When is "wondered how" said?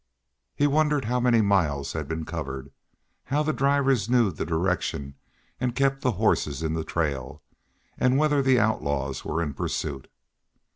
0.65-1.19